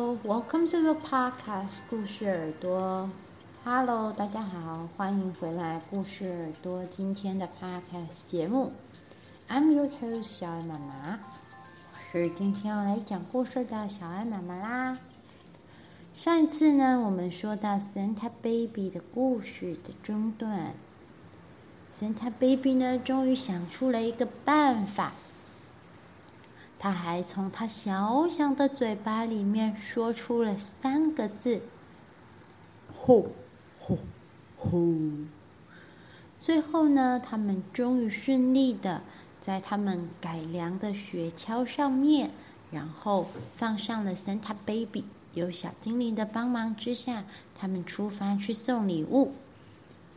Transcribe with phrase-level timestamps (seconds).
[0.00, 3.06] Hello, welcome to the podcast 故事耳朵。
[3.62, 8.72] Hello，大家好，欢迎回来故事耳朵今天的 podcast 节目。
[9.46, 11.20] I'm your host 小爱妈妈，
[12.10, 14.98] 是今天要来讲故事的小爱妈妈啦。
[16.14, 20.72] 上一次呢，我们说到 Santa Baby 的故事的中段
[21.92, 25.12] ，Santa Baby 呢，终于想出了一个办法。
[26.82, 31.60] 他还从他小小的嘴巴里面说出了三个字
[32.96, 33.28] ：“呼，
[33.78, 33.98] 呼，
[34.56, 34.96] 呼。”
[36.40, 39.02] 最后呢，他们终于顺利的
[39.42, 42.30] 在他们改良的雪橇上面，
[42.70, 45.04] 然后放上了 Santa Baby。
[45.34, 49.32] 有小精灵的帮忙之下，他们出发去送礼物。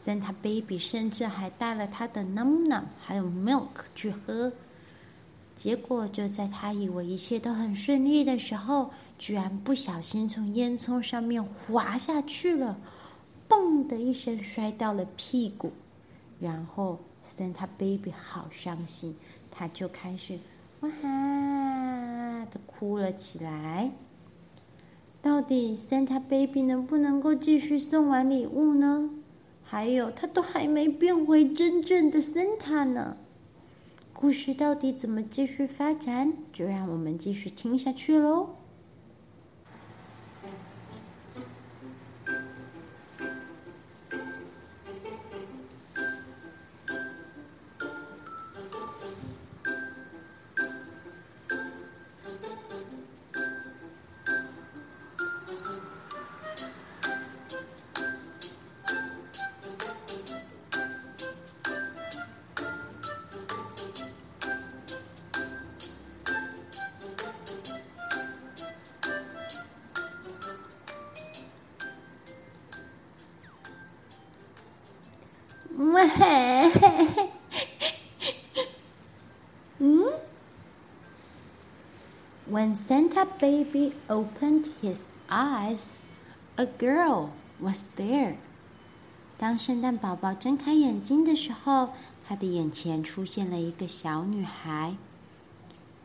[0.02, 4.54] Santa Baby 甚至还带了他的 Num Num 还有 Milk 去喝。
[5.56, 12.78] 结果就在他以为一切都很顺利的时候，居然不小心从烟囱上面滑下去了，
[13.48, 15.72] 嘣的一声摔到了屁股，
[16.40, 19.16] 然后 Santa Baby 好伤心，
[19.52, 20.38] 他就开始
[20.82, 23.92] 哇哈的哭了起来。
[25.22, 29.10] 到底 Santa Baby 能不能够继续送完礼物呢？
[29.64, 33.16] 还有，他都还没变回真正的 Santa 呢。
[34.14, 36.34] 故事到底怎么继续发展？
[36.54, 38.50] 就让我们继续听下去喽。
[82.53, 85.89] When Santa Baby opened his eyes,
[86.57, 87.31] a girl
[87.61, 88.37] was there.
[89.37, 91.91] 当圣诞宝宝睁开眼睛的时候，
[92.27, 94.97] 他的眼前出现了一个小女孩。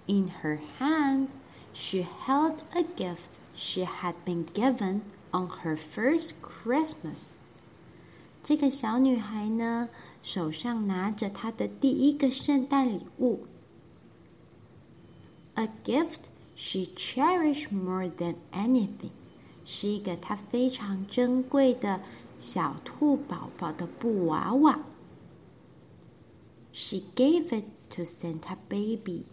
[0.06, 1.28] In her hand,
[1.74, 7.30] she held a gift she had been given on her first Christmas.
[8.44, 9.88] 这个小女孩呢，
[10.22, 13.48] 手上拿着她的第一个圣诞礼物，
[15.56, 16.24] a gift
[16.58, 19.12] she cherished more than anything，
[19.66, 22.00] 是一个她非常珍贵的
[22.40, 24.80] 小兔宝宝的布娃娃。
[26.72, 29.26] She gave it to Santa Baby。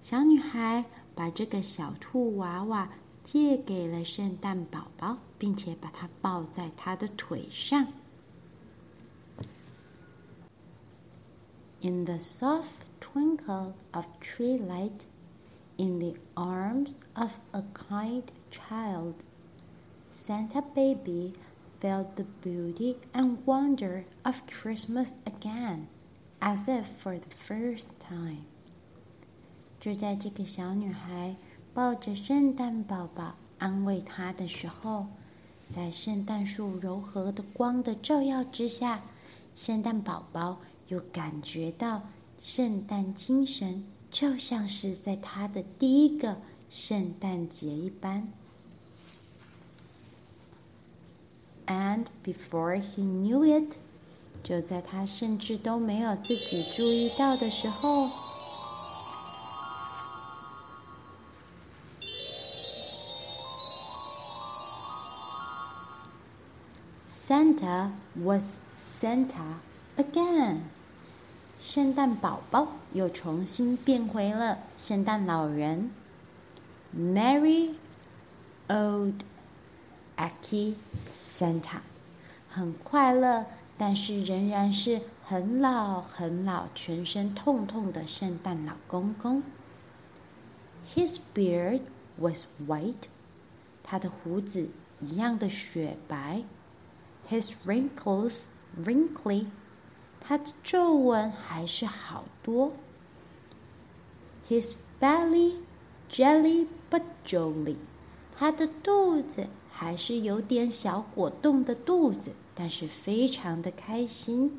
[0.00, 0.84] 小女孩
[1.14, 2.88] 把这个小兔娃娃
[3.24, 7.86] 借给了圣诞宝宝，并且把它抱在她的腿上。
[11.80, 12.64] in the soft
[13.00, 15.04] twinkle of tree light,
[15.76, 19.14] in the arms of a kind child,
[20.10, 21.34] Santa Baby
[21.80, 25.86] felt the beauty and wonder of Christmas again,
[26.40, 28.44] as if for the first time.
[29.80, 31.36] 就在这个小女孩
[31.72, 35.06] 抱着圣诞宝宝安慰她的时候，
[35.68, 39.00] 在圣诞树柔和的光的照耀之下，
[39.54, 42.02] 圣诞宝宝又感觉到
[42.40, 46.36] 圣诞精神， 就像是在他的第一个
[46.70, 48.32] 圣诞节一般。
[51.66, 53.76] And before he knew it，
[54.42, 58.08] 就在他甚至都没有自己注意到的时候，
[67.28, 69.58] Santa was Santa
[69.98, 70.60] again。
[71.63, 75.89] 圣诞宝宝又重新变回了圣诞老人。
[76.93, 77.75] Merry
[78.67, 79.21] old
[80.17, 80.75] Aki
[81.13, 81.79] Santa，
[82.49, 83.45] 很快乐，
[83.77, 89.41] 但是仍然是很老很老、全身痛痛的圣诞老公公。
[90.93, 91.79] His beard
[92.17, 93.07] was white，
[93.81, 94.67] 他的胡子
[94.99, 96.43] 一样的雪白。
[97.29, 98.41] His wrinkles
[98.77, 99.45] wrinkly。
[100.22, 102.72] 他的皱纹还是好多。
[104.48, 105.54] His belly
[106.10, 107.76] jelly but jolly，
[108.36, 114.50] 他的肚子还是有点小果冻的肚子，但是非常的开心。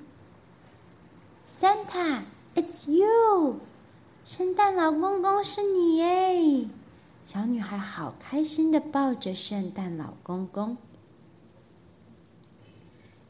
[1.48, 3.56] Santa，it's you，
[4.24, 6.68] 圣诞老公公是你耶
[7.26, 10.78] 小女孩好开心的抱着圣诞老公公。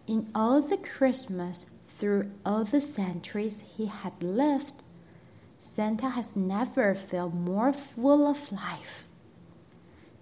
[0.06, 1.64] In all the Christmas
[2.04, 4.74] through all the centuries he had lived,
[5.58, 9.04] Santa has never felt more full of life.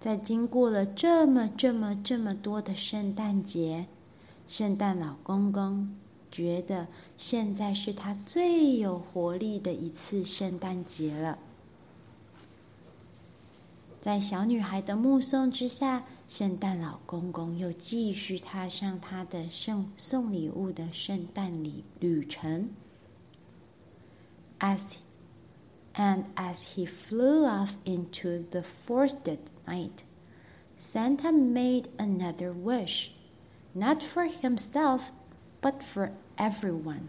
[0.00, 3.86] 在经过了这么这么这么多的圣诞节，
[4.46, 5.96] 圣诞老公公
[6.30, 11.38] 觉得现在是他最有活力的一次圣诞节了。
[14.02, 22.70] 在小女孩的目送之下，圣诞老公公又继续踏上他的送送礼物的圣诞礼旅程。
[24.60, 24.94] As
[25.94, 30.04] and as he flew off into the frosted night,
[30.78, 33.10] Santa made another wish,
[33.74, 35.10] not for himself,
[35.60, 37.08] but for everyone.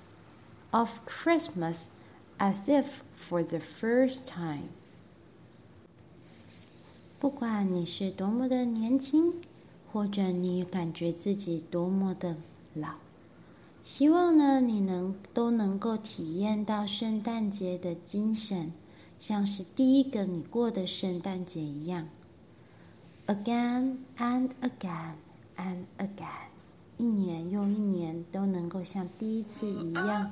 [0.70, 1.84] of Christmas
[2.38, 2.84] as if
[3.16, 4.68] for the first time。
[7.18, 9.32] 不管你是多么的年轻，
[9.90, 12.36] 或者你感觉自己多么的
[12.74, 12.90] 老，
[13.82, 18.70] 希望呢你能都能够体验到圣诞节的精神，
[19.18, 22.06] 像是第一个你过的圣诞节一样。
[23.26, 25.14] Again and again
[25.56, 26.48] and again，
[26.98, 30.30] 一年又一年都能够像第一次一样。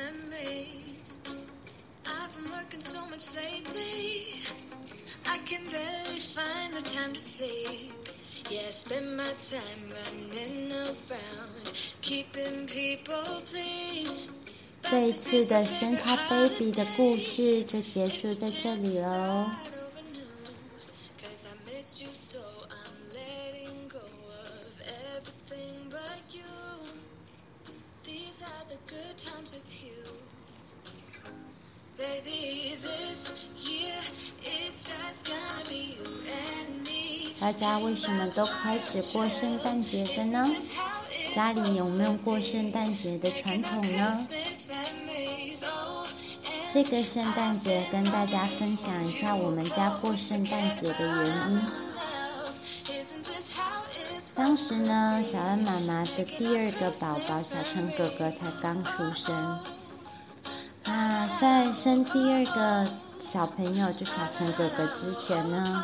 [0.00, 1.18] memories.
[2.06, 4.40] I've been working so much lately.
[5.26, 7.92] I can barely find the time to sleep.
[8.50, 14.30] Yeah, I spend my time running around, keeping people pleased.
[14.82, 19.50] 这一次的 Santa Baby 的故事就结束在这里喽。
[37.51, 40.47] 大家为什么都开始过圣诞节的呢？
[41.35, 44.25] 家里有没有过圣诞节的传统呢？
[46.71, 51.61] 这个圣诞节跟大家分享一下我们家过圣诞节的原因。
[54.33, 59.59] 当时呢，小恩妈妈的第二个宝宝小陈哥哥才刚出生。
[60.85, 65.83] 那在生第二个小朋友就小陈哥哥之前呢，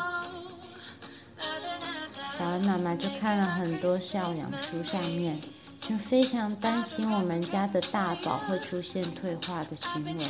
[2.38, 5.36] 小恩妈妈就看了很多教养书，上面
[5.80, 10.26] 就非常担心我们家的大宝会出现退化的行为。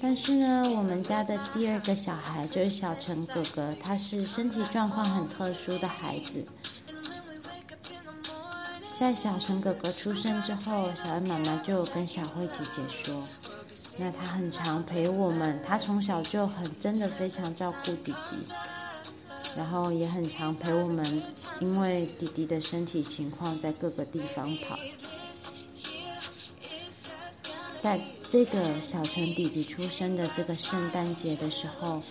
[0.00, 6.46] 但是呢，我们家的第二个小孩就是小陈哥哥，他是身体状况很特殊的孩子。
[8.98, 13.22] 在小陈哥哥出生之后，小恩妈妈就跟小慧姐姐说
[13.98, 18.36] ：“那他很常陪我们，他从小就很真的非常照顾弟弟，
[19.56, 21.22] 然后也很常陪我们，
[21.60, 24.78] 因为弟弟的身体情况在各个地方跑。
[27.80, 32.02] 在这个小陈弟弟出生的这个圣诞节的时候，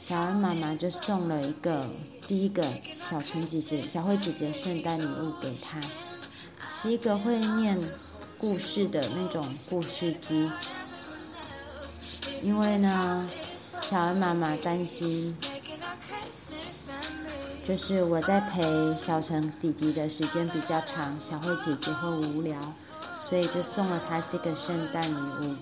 [0.00, 1.88] 小恩妈妈就送了一个
[2.26, 2.64] 第一个
[3.08, 5.80] 小陈姐姐、小慧姐姐圣诞礼物给他。”
[6.80, 7.76] 是一个会念
[8.38, 10.48] 故事的那种故事机，
[12.40, 13.28] 因为呢，
[13.82, 15.36] 小恩妈妈担心，
[17.68, 18.62] 就是我在陪
[18.96, 22.58] 小陈弟弟的时间比较长，小慧姐姐会无聊，
[23.28, 25.54] 所以就送了她这个圣诞礼物。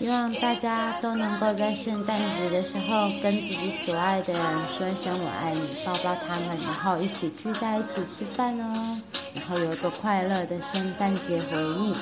[0.00, 4.42] 希望大家都能够在圣诞节的时候跟自己所爱的人
[4.74, 8.98] 说一声“我爱你”，抱抱他们，然后一起聚在一起吃饭哦，
[9.34, 11.94] 然后有个快乐的圣诞节回忆。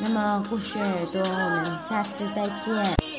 [0.00, 3.09] 那么，故事耳朵，我们下次再见。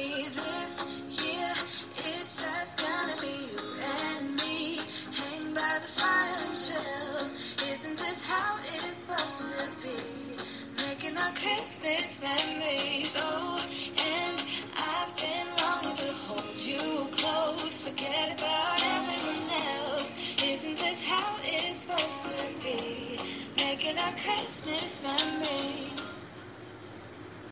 [11.29, 13.13] Christmas memories.
[13.17, 13.63] Oh,
[13.97, 14.43] and
[14.77, 17.81] I've been longing to hold you close.
[17.81, 20.17] Forget about everyone else.
[20.43, 23.19] Isn't this how it is supposed to be?
[23.57, 25.80] Making our Christmas memories.